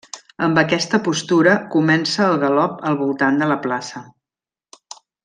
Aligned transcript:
Amb 0.45 0.59
aquesta 0.61 0.99
postura 1.07 1.53
comença 1.75 2.25
el 2.29 2.39
galop 2.45 2.81
al 2.93 2.97
voltant 3.05 3.39
de 3.43 3.51
la 3.55 3.59
plaça. 3.67 4.03